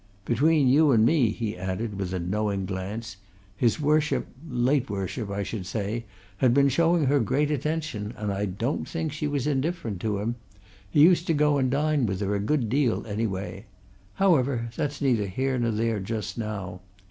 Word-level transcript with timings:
Between 0.25 0.67
you 0.67 0.91
and 0.93 1.05
me," 1.05 1.29
he 1.29 1.55
added, 1.55 1.93
with 1.99 2.11
a 2.11 2.17
knowing 2.17 2.65
glance, 2.65 3.17
"his 3.55 3.79
Worship 3.79 4.25
late 4.49 4.89
Worship, 4.89 5.29
I 5.29 5.43
should 5.43 5.67
say 5.67 6.05
had 6.37 6.55
been 6.55 6.69
showing 6.69 7.05
her 7.05 7.19
great 7.19 7.51
attention, 7.51 8.15
and 8.17 8.33
I 8.33 8.45
don't 8.47 8.87
think 8.89 9.11
she 9.11 9.27
was 9.27 9.45
indifferent 9.45 10.01
to 10.01 10.17
him 10.17 10.37
he 10.89 11.01
used 11.01 11.27
to 11.27 11.35
go 11.35 11.59
and 11.59 11.69
dine 11.69 12.07
with 12.07 12.19
her 12.21 12.33
a 12.33 12.39
good 12.39 12.67
deal 12.67 13.05
anyway. 13.05 13.67
However, 14.15 14.71
that's 14.75 15.03
neither 15.03 15.27
here 15.27 15.55
nor 15.59 15.69
there, 15.69 15.99
just 15.99 16.35
now. 16.35 16.81